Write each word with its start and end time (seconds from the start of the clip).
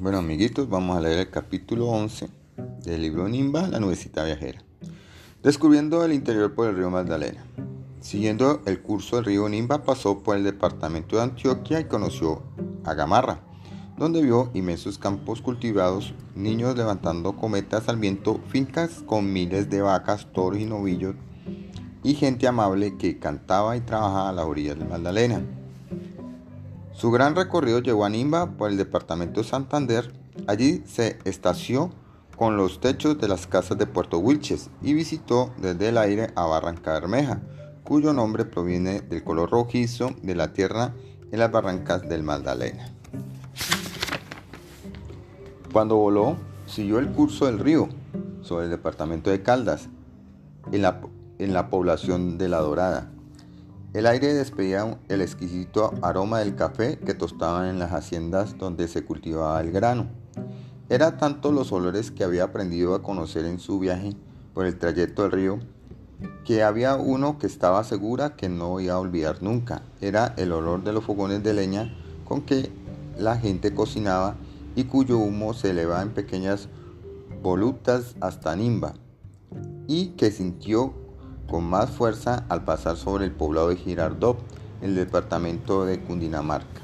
Bueno 0.00 0.18
amiguitos, 0.18 0.68
vamos 0.68 0.96
a 0.96 1.00
leer 1.00 1.18
el 1.18 1.30
capítulo 1.30 1.88
11 1.88 2.28
del 2.84 3.02
libro 3.02 3.28
Nimba, 3.28 3.66
la 3.66 3.80
nubecita 3.80 4.22
viajera. 4.22 4.62
Descubriendo 5.42 6.04
el 6.04 6.12
interior 6.12 6.54
por 6.54 6.68
el 6.68 6.76
río 6.76 6.88
Magdalena. 6.88 7.44
Siguiendo 8.00 8.62
el 8.66 8.80
curso 8.80 9.16
del 9.16 9.24
río 9.24 9.48
Nimba 9.48 9.82
pasó 9.82 10.20
por 10.22 10.36
el 10.36 10.44
departamento 10.44 11.16
de 11.16 11.22
Antioquia 11.22 11.80
y 11.80 11.86
conoció 11.86 12.44
a 12.84 12.94
Gamarra, 12.94 13.40
donde 13.96 14.22
vio 14.22 14.52
inmensos 14.54 14.98
campos 14.98 15.42
cultivados, 15.42 16.14
niños 16.36 16.76
levantando 16.76 17.34
cometas 17.34 17.88
al 17.88 17.96
viento, 17.96 18.38
fincas 18.50 19.02
con 19.04 19.32
miles 19.32 19.68
de 19.68 19.82
vacas, 19.82 20.28
toros 20.32 20.60
y 20.60 20.64
novillos, 20.64 21.16
y 22.04 22.14
gente 22.14 22.46
amable 22.46 22.96
que 22.98 23.18
cantaba 23.18 23.76
y 23.76 23.80
trabajaba 23.80 24.28
a 24.28 24.32
la 24.32 24.46
orilla 24.46 24.76
del 24.76 24.88
Magdalena. 24.88 25.42
Su 26.98 27.12
gran 27.12 27.36
recorrido 27.36 27.78
llevó 27.78 28.04
a 28.04 28.08
Nimba 28.08 28.56
por 28.56 28.72
el 28.72 28.76
departamento 28.76 29.40
de 29.40 29.46
Santander. 29.46 30.12
Allí 30.48 30.82
se 30.84 31.20
estació 31.24 31.92
con 32.36 32.56
los 32.56 32.80
techos 32.80 33.20
de 33.20 33.28
las 33.28 33.46
casas 33.46 33.78
de 33.78 33.86
Puerto 33.86 34.18
Wilches 34.18 34.68
y 34.82 34.94
visitó 34.94 35.52
desde 35.58 35.90
el 35.90 35.98
aire 35.98 36.32
a 36.34 36.46
Barranca 36.46 36.94
Bermeja, 36.94 37.40
cuyo 37.84 38.12
nombre 38.12 38.44
proviene 38.46 39.00
del 39.00 39.22
color 39.22 39.50
rojizo 39.50 40.10
de 40.22 40.34
la 40.34 40.52
tierra 40.52 40.92
en 41.30 41.38
las 41.38 41.52
barrancas 41.52 42.02
del 42.08 42.24
Magdalena. 42.24 42.92
Cuando 45.72 45.94
voló, 45.98 46.36
siguió 46.66 46.98
el 46.98 47.12
curso 47.12 47.46
del 47.46 47.60
río 47.60 47.88
sobre 48.42 48.64
el 48.64 48.72
departamento 48.72 49.30
de 49.30 49.44
Caldas, 49.44 49.88
en 50.72 50.82
la, 50.82 51.00
en 51.38 51.54
la 51.54 51.70
población 51.70 52.38
de 52.38 52.48
La 52.48 52.58
Dorada 52.58 53.12
el 53.94 54.06
aire 54.06 54.34
despedía 54.34 54.98
el 55.08 55.20
exquisito 55.22 55.94
aroma 56.02 56.40
del 56.40 56.54
café 56.54 56.98
que 56.98 57.14
tostaban 57.14 57.68
en 57.68 57.78
las 57.78 57.92
haciendas 57.92 58.58
donde 58.58 58.86
se 58.88 59.04
cultivaba 59.04 59.60
el 59.60 59.72
grano. 59.72 60.08
Era 60.88 61.16
tanto 61.16 61.52
los 61.52 61.72
olores 61.72 62.10
que 62.10 62.24
había 62.24 62.44
aprendido 62.44 62.94
a 62.94 63.02
conocer 63.02 63.44
en 63.44 63.58
su 63.58 63.78
viaje 63.78 64.14
por 64.54 64.66
el 64.66 64.78
trayecto 64.78 65.22
del 65.22 65.32
río 65.32 65.58
que 66.44 66.62
había 66.62 66.96
uno 66.96 67.38
que 67.38 67.46
estaba 67.46 67.84
segura 67.84 68.34
que 68.36 68.48
no 68.48 68.80
iba 68.80 68.94
a 68.94 68.98
olvidar 68.98 69.42
nunca. 69.42 69.82
Era 70.00 70.34
el 70.36 70.52
olor 70.52 70.82
de 70.82 70.92
los 70.92 71.04
fogones 71.04 71.42
de 71.42 71.54
leña 71.54 71.94
con 72.24 72.42
que 72.42 72.70
la 73.18 73.36
gente 73.36 73.74
cocinaba 73.74 74.36
y 74.74 74.84
cuyo 74.84 75.18
humo 75.18 75.54
se 75.54 75.70
elevaba 75.70 76.02
en 76.02 76.10
pequeñas 76.10 76.68
volutas 77.42 78.16
hasta 78.20 78.54
Nimba 78.56 78.94
y 79.86 80.08
que 80.10 80.30
sintió 80.30 80.94
con 81.50 81.64
más 81.64 81.90
fuerza 81.90 82.44
al 82.48 82.64
pasar 82.64 82.96
sobre 82.96 83.24
el 83.24 83.32
poblado 83.32 83.68
de 83.68 83.76
Girardot, 83.76 84.38
en 84.80 84.90
el 84.90 84.96
departamento 84.96 85.84
de 85.84 86.00
Cundinamarca. 86.00 86.82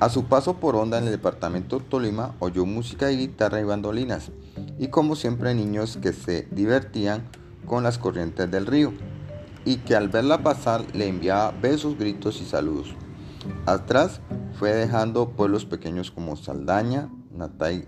A 0.00 0.08
su 0.08 0.24
paso 0.26 0.54
por 0.54 0.76
Honda 0.76 0.98
en 0.98 1.04
el 1.04 1.10
departamento 1.10 1.78
de 1.78 1.84
Tolima 1.84 2.34
oyó 2.38 2.64
música 2.64 3.06
de 3.06 3.16
guitarra 3.16 3.60
y 3.60 3.64
bandolinas, 3.64 4.30
y 4.78 4.88
como 4.88 5.16
siempre 5.16 5.54
niños 5.54 5.98
que 6.00 6.12
se 6.12 6.46
divertían 6.52 7.24
con 7.66 7.82
las 7.82 7.98
corrientes 7.98 8.50
del 8.50 8.66
río, 8.66 8.92
y 9.64 9.78
que 9.78 9.96
al 9.96 10.08
verla 10.08 10.42
pasar 10.42 10.84
le 10.94 11.08
enviaba 11.08 11.50
besos, 11.50 11.98
gritos 11.98 12.40
y 12.40 12.44
saludos. 12.44 12.94
Atrás 13.66 14.20
fue 14.58 14.72
dejando 14.72 15.30
pueblos 15.30 15.64
pequeños 15.64 16.10
como 16.10 16.36
Saldaña, 16.36 17.10
Natay, 17.32 17.86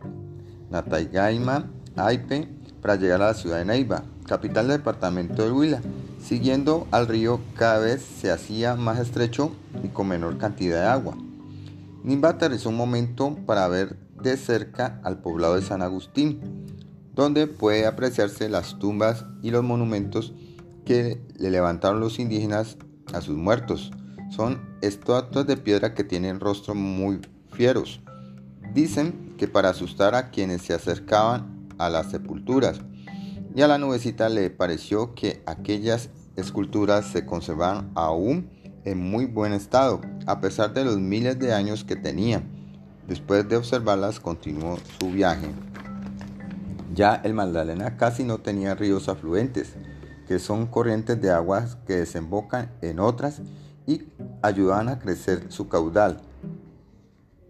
Nataygaima, 0.70 1.70
Aipe, 1.96 2.48
para 2.82 2.96
llegar 2.96 3.22
a 3.22 3.26
la 3.28 3.34
ciudad 3.34 3.58
de 3.58 3.64
Neiva, 3.66 4.02
capital 4.30 4.68
del 4.68 4.78
departamento 4.78 5.42
de 5.42 5.50
Huila. 5.50 5.80
Siguiendo 6.22 6.86
al 6.92 7.08
río 7.08 7.40
cada 7.56 7.80
vez 7.80 8.00
se 8.00 8.30
hacía 8.30 8.76
más 8.76 9.00
estrecho 9.00 9.50
y 9.82 9.88
con 9.88 10.06
menor 10.06 10.38
cantidad 10.38 10.82
de 10.82 10.86
agua. 10.86 11.18
Nimba 12.04 12.28
aterrizó 12.28 12.68
un 12.68 12.76
momento 12.76 13.36
para 13.44 13.66
ver 13.66 13.96
de 14.22 14.36
cerca 14.36 15.00
al 15.02 15.18
poblado 15.18 15.56
de 15.56 15.62
San 15.62 15.82
Agustín, 15.82 16.40
donde 17.12 17.48
puede 17.48 17.86
apreciarse 17.86 18.48
las 18.48 18.78
tumbas 18.78 19.24
y 19.42 19.50
los 19.50 19.64
monumentos 19.64 20.32
que 20.84 21.20
le 21.36 21.50
levantaron 21.50 21.98
los 21.98 22.20
indígenas 22.20 22.76
a 23.12 23.22
sus 23.22 23.36
muertos. 23.36 23.90
Son 24.30 24.60
estatuas 24.80 25.44
de 25.48 25.56
piedra 25.56 25.92
que 25.92 26.04
tienen 26.04 26.38
rostros 26.38 26.76
muy 26.76 27.20
fieros. 27.50 28.00
Dicen 28.72 29.34
que 29.36 29.48
para 29.48 29.70
asustar 29.70 30.14
a 30.14 30.30
quienes 30.30 30.62
se 30.62 30.72
acercaban 30.72 31.68
a 31.78 31.88
las 31.88 32.12
sepulturas 32.12 32.80
y 33.54 33.62
a 33.62 33.68
la 33.68 33.78
nubecita 33.78 34.28
le 34.28 34.50
pareció 34.50 35.14
que 35.14 35.42
aquellas 35.46 36.10
esculturas 36.36 37.06
se 37.06 37.26
conservaban 37.26 37.90
aún 37.94 38.48
en 38.84 38.98
muy 38.98 39.26
buen 39.26 39.52
estado, 39.52 40.00
a 40.26 40.40
pesar 40.40 40.72
de 40.72 40.84
los 40.84 40.98
miles 40.98 41.38
de 41.38 41.52
años 41.52 41.84
que 41.84 41.96
tenían. 41.96 42.44
Después 43.08 43.48
de 43.48 43.56
observarlas, 43.56 44.20
continuó 44.20 44.78
su 44.98 45.10
viaje. 45.10 45.48
Ya 46.94 47.14
el 47.24 47.34
Magdalena 47.34 47.96
casi 47.96 48.24
no 48.24 48.38
tenía 48.38 48.74
ríos 48.74 49.08
afluentes, 49.08 49.74
que 50.28 50.38
son 50.38 50.66
corrientes 50.66 51.20
de 51.20 51.30
aguas 51.30 51.76
que 51.86 51.96
desembocan 51.96 52.70
en 52.82 53.00
otras 53.00 53.42
y 53.86 54.04
ayudan 54.42 54.88
a 54.88 55.00
crecer 55.00 55.46
su 55.48 55.68
caudal. 55.68 56.20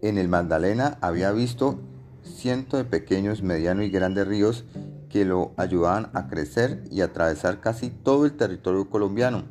En 0.01 0.17
el 0.17 0.27
Magdalena 0.27 0.97
había 1.01 1.31
visto 1.31 1.79
cientos 2.23 2.79
de 2.79 2.85
pequeños, 2.85 3.43
medianos 3.43 3.85
y 3.85 3.89
grandes 3.89 4.27
ríos 4.27 4.65
que 5.11 5.25
lo 5.25 5.51
ayudaban 5.57 6.09
a 6.13 6.27
crecer 6.27 6.83
y 6.89 7.01
atravesar 7.01 7.59
casi 7.59 7.89
todo 7.89 8.25
el 8.25 8.33
territorio 8.33 8.89
colombiano. 8.89 9.43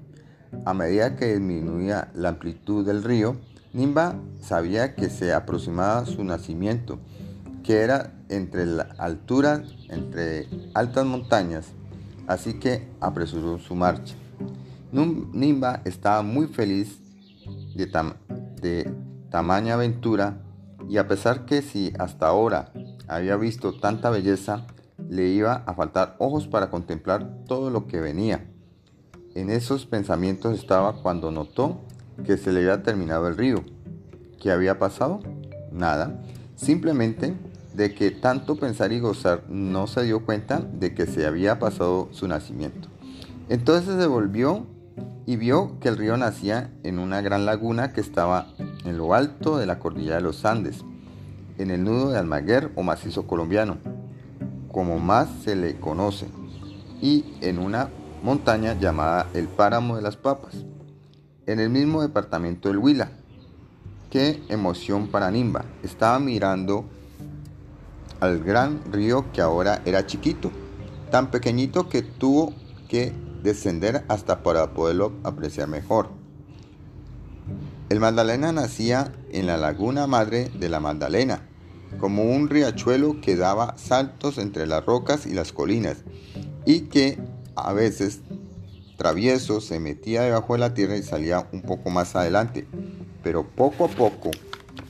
A 0.64 0.74
medida 0.74 1.16
que 1.16 1.34
disminuía 1.34 2.10
la 2.14 2.30
amplitud 2.30 2.84
del 2.84 3.04
río, 3.04 3.36
Nimba 3.72 4.16
sabía 4.40 4.94
que 4.96 5.10
se 5.10 5.32
aproximaba 5.32 6.04
su 6.06 6.24
nacimiento, 6.24 6.98
que 7.62 7.82
era 7.82 8.12
entre 8.28 8.66
la 8.66 8.82
altura, 8.98 9.62
entre 9.90 10.48
altas 10.74 11.04
montañas, 11.04 11.66
así 12.26 12.54
que 12.54 12.88
apresuró 13.00 13.58
su 13.58 13.74
marcha. 13.74 14.14
Nimba 14.92 15.82
estaba 15.84 16.22
muy 16.22 16.48
feliz 16.48 16.98
de, 17.76 17.86
de 18.60 18.92
tamaña 19.30 19.74
aventura 19.74 20.38
y 20.88 20.96
a 20.96 21.06
pesar 21.06 21.44
que 21.44 21.62
si 21.62 21.92
hasta 21.98 22.26
ahora 22.26 22.72
había 23.06 23.36
visto 23.36 23.78
tanta 23.78 24.10
belleza, 24.10 24.66
le 25.10 25.26
iba 25.26 25.64
a 25.66 25.74
faltar 25.74 26.14
ojos 26.18 26.46
para 26.46 26.70
contemplar 26.70 27.28
todo 27.48 27.68
lo 27.70 27.88
que 27.88 28.00
venía. 28.00 28.46
En 29.34 29.50
esos 29.50 29.84
pensamientos 29.84 30.56
estaba 30.56 31.02
cuando 31.02 31.32
notó 31.32 31.80
que 32.24 32.36
se 32.36 32.52
le 32.52 32.60
había 32.60 32.84
terminado 32.84 33.26
el 33.26 33.36
río. 33.36 33.64
¿Qué 34.40 34.52
había 34.52 34.78
pasado? 34.78 35.18
Nada. 35.72 36.22
Simplemente 36.54 37.34
de 37.74 37.92
que 37.92 38.12
tanto 38.12 38.54
pensar 38.54 38.92
y 38.92 39.00
gozar 39.00 39.42
no 39.48 39.88
se 39.88 40.04
dio 40.04 40.24
cuenta 40.24 40.60
de 40.60 40.94
que 40.94 41.06
se 41.06 41.26
había 41.26 41.58
pasado 41.58 42.08
su 42.12 42.28
nacimiento. 42.28 42.88
Entonces 43.48 43.96
se 44.00 44.06
volvió 44.06 44.64
y 45.26 45.34
vio 45.34 45.80
que 45.80 45.88
el 45.88 45.96
río 45.96 46.16
nacía 46.18 46.70
en 46.84 47.00
una 47.00 47.20
gran 47.20 47.46
laguna 47.46 47.92
que 47.92 48.00
estaba 48.00 48.46
en 48.84 48.96
lo 48.96 49.12
alto 49.12 49.58
de 49.58 49.66
la 49.66 49.80
cordillera 49.80 50.16
de 50.16 50.22
los 50.22 50.44
Andes, 50.44 50.84
en 51.58 51.72
el 51.72 51.82
nudo 51.82 52.10
de 52.10 52.18
Almaguer 52.18 52.70
o 52.76 52.84
macizo 52.84 53.26
colombiano 53.26 53.78
como 54.72 54.98
más 54.98 55.28
se 55.44 55.56
le 55.56 55.76
conoce, 55.76 56.26
y 57.00 57.24
en 57.40 57.58
una 57.58 57.88
montaña 58.22 58.78
llamada 58.78 59.26
el 59.34 59.48
Páramo 59.48 59.96
de 59.96 60.02
las 60.02 60.16
Papas, 60.16 60.54
en 61.46 61.60
el 61.60 61.70
mismo 61.70 62.02
departamento 62.02 62.68
del 62.68 62.78
Huila. 62.78 63.10
Qué 64.10 64.42
emoción 64.48 65.08
para 65.08 65.30
Nimba. 65.30 65.64
Estaba 65.82 66.18
mirando 66.18 66.84
al 68.20 68.40
gran 68.40 68.80
río 68.92 69.32
que 69.32 69.40
ahora 69.40 69.82
era 69.84 70.06
chiquito, 70.06 70.50
tan 71.10 71.30
pequeñito 71.30 71.88
que 71.88 72.02
tuvo 72.02 72.52
que 72.88 73.12
descender 73.42 74.04
hasta 74.08 74.42
para 74.42 74.74
poderlo 74.74 75.12
apreciar 75.24 75.68
mejor. 75.68 76.10
El 77.88 77.98
Magdalena 77.98 78.52
nacía 78.52 79.12
en 79.30 79.46
la 79.46 79.56
laguna 79.56 80.06
madre 80.06 80.50
de 80.58 80.68
la 80.68 80.80
Magdalena, 80.80 81.48
como 81.98 82.24
un 82.24 82.48
riachuelo 82.48 83.20
que 83.20 83.36
daba 83.36 83.76
saltos 83.76 84.38
entre 84.38 84.66
las 84.66 84.84
rocas 84.84 85.26
y 85.26 85.34
las 85.34 85.52
colinas 85.52 85.98
y 86.64 86.82
que 86.82 87.18
a 87.56 87.72
veces 87.72 88.20
travieso 88.96 89.60
se 89.60 89.80
metía 89.80 90.22
debajo 90.22 90.52
de 90.52 90.60
la 90.60 90.74
tierra 90.74 90.96
y 90.96 91.02
salía 91.02 91.48
un 91.52 91.62
poco 91.62 91.90
más 91.90 92.14
adelante, 92.16 92.66
pero 93.22 93.46
poco 93.46 93.86
a 93.86 93.88
poco 93.88 94.30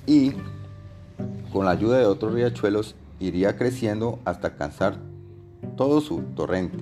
y 0.07 0.33
con 1.53 1.65
la 1.65 1.73
ayuda 1.73 1.99
de 1.99 2.07
otros 2.07 2.35
riachuelos 2.35 2.97
iría 3.19 3.57
creciendo 3.57 4.19
hasta 4.25 4.49
alcanzar 4.49 4.99
todo 5.77 6.01
su 6.01 6.23
torrente. 6.35 6.79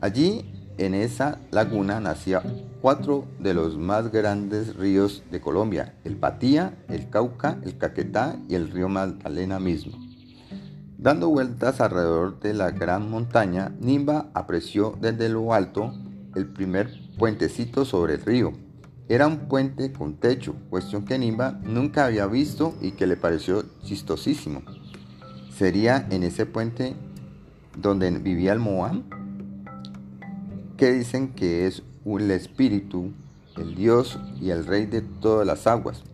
Allí 0.00 0.57
en 0.78 0.94
esa 0.94 1.38
laguna 1.50 2.00
nacía 2.00 2.42
cuatro 2.80 3.26
de 3.40 3.52
los 3.52 3.76
más 3.76 4.10
grandes 4.10 4.76
ríos 4.76 5.24
de 5.30 5.40
Colombia, 5.40 5.94
el 6.04 6.16
Patía, 6.16 6.78
el 6.88 7.10
Cauca, 7.10 7.58
el 7.64 7.76
Caquetá 7.76 8.36
y 8.48 8.54
el 8.54 8.70
río 8.70 8.88
Magdalena 8.88 9.58
mismo. 9.58 9.98
Dando 10.96 11.28
vueltas 11.28 11.80
alrededor 11.80 12.40
de 12.40 12.54
la 12.54 12.70
gran 12.70 13.10
montaña, 13.10 13.72
Nimba 13.80 14.30
apreció 14.34 14.96
desde 15.00 15.28
lo 15.28 15.52
alto 15.52 15.92
el 16.34 16.46
primer 16.46 16.90
puentecito 17.18 17.84
sobre 17.84 18.14
el 18.14 18.22
río, 18.22 18.52
Era 19.10 19.26
un 19.26 19.48
puente 19.48 19.90
con 19.90 20.16
techo, 20.16 20.54
cuestión 20.68 21.06
que 21.06 21.18
Nimba 21.18 21.52
nunca 21.62 22.04
había 22.04 22.26
visto 22.26 22.74
y 22.82 22.90
que 22.90 23.06
le 23.06 23.16
pareció 23.16 23.64
chistosísimo. 23.82 24.62
¿Sería 25.56 26.06
en 26.10 26.24
ese 26.24 26.44
puente 26.44 26.94
donde 27.74 28.10
vivía 28.10 28.52
el 28.52 28.58
Moam? 28.58 29.17
Que 30.78 30.92
dicen 30.92 31.34
que 31.34 31.66
es 31.66 31.82
el 32.06 32.30
espíritu, 32.30 33.10
el 33.56 33.74
dios 33.74 34.20
y 34.40 34.50
el 34.50 34.64
rey 34.64 34.86
de 34.86 35.00
todas 35.00 35.44
las 35.44 35.66
aguas. 35.66 36.04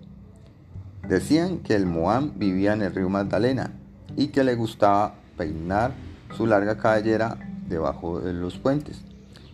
Decían 1.07 1.59
que 1.59 1.75
el 1.75 1.85
Moam 1.85 2.33
vivía 2.37 2.73
en 2.73 2.81
el 2.81 2.95
río 2.95 3.11
Magdalena 3.11 3.75
y 4.17 4.29
que 4.29 4.43
le 4.43 4.55
gustaba 4.55 5.17
peinar 5.37 5.93
su 6.35 6.47
larga 6.47 6.79
cabellera 6.79 7.37
debajo 7.69 8.21
de 8.21 8.33
los 8.33 8.57
puentes. 8.57 9.03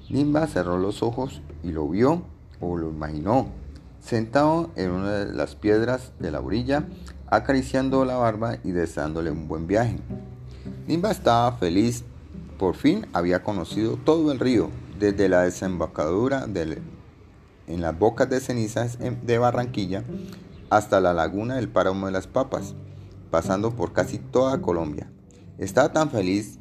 Nimba 0.08 0.46
cerró 0.46 0.78
los 0.78 1.02
ojos 1.02 1.42
y 1.64 1.72
lo 1.72 1.88
vio 1.88 2.22
o 2.60 2.76
lo 2.76 2.90
imaginó, 2.90 3.48
sentado 4.00 4.70
en 4.76 4.92
una 4.92 5.10
de 5.10 5.34
las 5.34 5.56
piedras 5.56 6.12
de 6.20 6.30
la 6.30 6.40
orilla, 6.40 6.84
acariciando 7.26 8.04
la 8.04 8.16
barba 8.16 8.58
y 8.62 8.70
deseándole 8.70 9.32
un 9.32 9.48
buen 9.48 9.66
viaje. 9.66 9.96
Nimba 10.86 11.10
estaba 11.10 11.50
feliz, 11.56 12.04
por 12.60 12.76
fin 12.76 13.08
había 13.12 13.42
conocido 13.42 13.96
todo 13.96 14.30
el 14.30 14.38
río, 14.38 14.70
desde 15.00 15.30
la 15.30 15.42
desembocadura 15.42 16.46
en 17.66 17.80
las 17.80 17.98
bocas 17.98 18.28
de 18.28 18.38
cenizas 18.38 18.98
de 18.98 19.38
Barranquilla 19.38 20.04
hasta 20.68 21.00
la 21.00 21.14
laguna 21.14 21.56
del 21.56 21.70
páramo 21.70 22.06
de 22.06 22.12
las 22.12 22.26
Papas, 22.26 22.74
pasando 23.30 23.74
por 23.74 23.94
casi 23.94 24.18
toda 24.18 24.60
Colombia. 24.60 25.10
Estaba 25.56 25.92
tan 25.92 26.10
feliz 26.10 26.58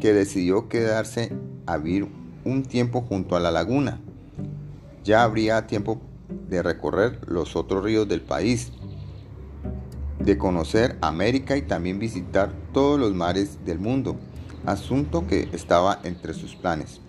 que 0.00 0.12
decidió 0.12 0.68
quedarse 0.68 1.32
a 1.66 1.78
vivir 1.78 2.08
un 2.44 2.62
tiempo 2.62 3.00
junto 3.00 3.36
a 3.36 3.40
la 3.40 3.50
laguna. 3.50 4.00
Ya 5.02 5.22
habría 5.22 5.66
tiempo 5.66 6.00
de 6.48 6.62
recorrer 6.62 7.18
los 7.26 7.56
otros 7.56 7.82
ríos 7.82 8.06
del 8.06 8.20
país, 8.20 8.70
de 10.18 10.36
conocer 10.36 10.98
América 11.00 11.56
y 11.56 11.62
también 11.62 11.98
visitar 11.98 12.52
todos 12.74 13.00
los 13.00 13.14
mares 13.14 13.64
del 13.64 13.78
mundo, 13.78 14.16
asunto 14.66 15.26
que 15.26 15.48
estaba 15.52 16.00
entre 16.04 16.34
sus 16.34 16.54
planes. 16.54 17.00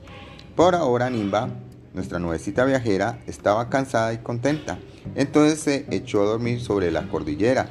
Por 0.55 0.75
ahora 0.75 1.09
Nimba, 1.09 1.49
nuestra 1.93 2.19
nuevecita 2.19 2.65
viajera, 2.65 3.19
estaba 3.27 3.69
cansada 3.69 4.13
y 4.13 4.17
contenta, 4.19 4.79
entonces 5.15 5.59
se 5.59 5.85
echó 5.89 6.21
a 6.21 6.25
dormir 6.25 6.61
sobre 6.61 6.91
la 6.91 7.07
cordillera 7.07 7.69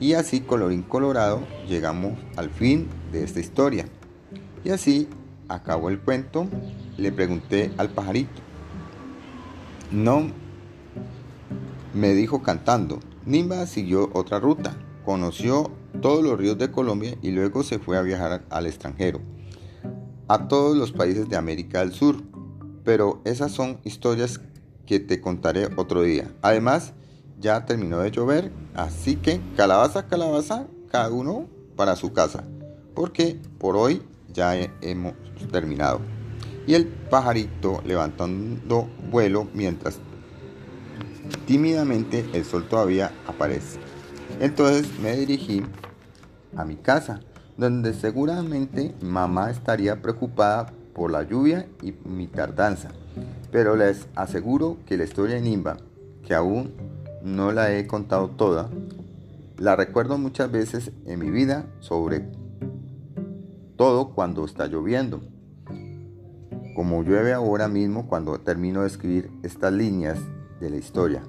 y 0.00 0.14
así 0.14 0.40
colorín 0.40 0.82
colorado 0.82 1.46
llegamos 1.68 2.18
al 2.36 2.50
fin 2.50 2.88
de 3.12 3.22
esta 3.22 3.40
historia. 3.40 3.86
Y 4.64 4.70
así 4.70 5.08
acabó 5.48 5.90
el 5.90 6.00
cuento, 6.00 6.48
le 6.96 7.12
pregunté 7.12 7.72
al 7.76 7.90
pajarito. 7.90 8.42
No, 9.90 10.28
me 11.94 12.14
dijo 12.14 12.42
cantando. 12.42 12.98
Nimba 13.26 13.66
siguió 13.66 14.10
otra 14.14 14.40
ruta, 14.40 14.74
conoció 15.04 15.70
todos 16.00 16.24
los 16.24 16.38
ríos 16.38 16.58
de 16.58 16.70
Colombia 16.70 17.16
y 17.22 17.30
luego 17.30 17.62
se 17.62 17.78
fue 17.78 17.96
a 17.96 18.02
viajar 18.02 18.42
al 18.50 18.66
extranjero, 18.66 19.20
a 20.28 20.48
todos 20.48 20.76
los 20.76 20.92
países 20.92 21.28
de 21.28 21.36
América 21.36 21.80
del 21.80 21.92
Sur. 21.92 22.22
Pero 22.84 23.20
esas 23.24 23.52
son 23.52 23.78
historias 23.84 24.40
que 24.86 25.00
te 25.00 25.20
contaré 25.20 25.68
otro 25.76 26.02
día. 26.02 26.30
Además, 26.42 26.92
ya 27.40 27.64
terminó 27.66 27.98
de 27.98 28.10
llover, 28.10 28.52
así 28.74 29.16
que 29.16 29.40
calabaza, 29.56 30.06
calabaza, 30.06 30.66
cada 30.90 31.10
uno 31.10 31.48
para 31.76 31.96
su 31.96 32.12
casa, 32.12 32.44
porque 32.94 33.40
por 33.58 33.76
hoy 33.76 34.02
ya 34.32 34.54
hemos 34.80 35.14
terminado. 35.50 36.00
Y 36.66 36.74
el 36.74 36.86
pajarito 36.86 37.82
levantando 37.84 38.88
vuelo 39.10 39.48
mientras 39.52 39.98
tímidamente 41.46 42.24
el 42.32 42.44
sol 42.44 42.68
todavía 42.68 43.12
aparece. 43.26 43.78
Entonces 44.40 44.86
me 45.00 45.16
dirigí 45.16 45.62
a 46.56 46.64
mi 46.64 46.76
casa, 46.76 47.20
donde 47.56 47.94
seguramente 47.94 48.94
mamá 49.00 49.50
estaría 49.50 50.00
preocupada 50.02 50.72
por 50.94 51.10
la 51.10 51.22
lluvia 51.22 51.66
y 51.82 51.94
mi 52.06 52.26
tardanza. 52.26 52.90
Pero 53.50 53.76
les 53.76 54.06
aseguro 54.14 54.78
que 54.86 54.96
la 54.96 55.04
historia 55.04 55.36
de 55.36 55.42
Nimba, 55.42 55.76
que 56.26 56.34
aún 56.34 56.72
no 57.22 57.52
la 57.52 57.72
he 57.72 57.86
contado 57.86 58.28
toda, 58.28 58.70
la 59.58 59.76
recuerdo 59.76 60.18
muchas 60.18 60.50
veces 60.50 60.90
en 61.06 61.20
mi 61.20 61.30
vida 61.30 61.66
sobre 61.80 62.24
todo 63.76 64.10
cuando 64.10 64.44
está 64.44 64.66
lloviendo. 64.66 65.20
Como 66.74 67.02
llueve 67.02 67.32
ahora 67.32 67.68
mismo 67.68 68.06
cuando 68.06 68.38
termino 68.40 68.80
de 68.80 68.86
escribir 68.86 69.30
estas 69.42 69.72
líneas 69.72 70.18
de 70.60 70.70
la 70.70 70.76
historia 70.76 71.22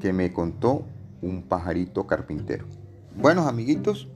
que 0.00 0.12
me 0.12 0.32
contó 0.32 0.84
un 1.22 1.42
pajarito 1.42 2.06
carpintero. 2.06 2.66
Bueno, 3.16 3.46
amiguitos, 3.46 4.08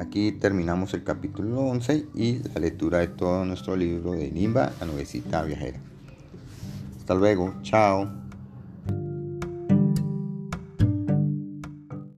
aquí 0.00 0.32
terminamos 0.32 0.94
el 0.94 1.04
capítulo 1.04 1.60
11 1.60 2.06
y 2.14 2.42
la 2.54 2.60
lectura 2.60 2.98
de 2.98 3.08
todo 3.08 3.44
nuestro 3.44 3.76
libro 3.76 4.12
de 4.12 4.30
Nimba, 4.30 4.72
la 4.80 4.86
nuevecita 4.86 5.42
viajera. 5.42 5.78
Hasta 6.98 7.14
luego, 7.14 7.54
chao. 7.62 8.19